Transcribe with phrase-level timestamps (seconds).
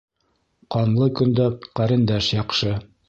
[0.75, 1.45] Ҡанлы көндә
[1.81, 2.73] ҡәрендәш яҡшы